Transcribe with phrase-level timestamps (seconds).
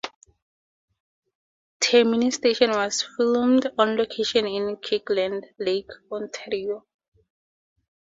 [1.79, 6.87] Termini Station was filmed on location in Kirkland Lake Ontario.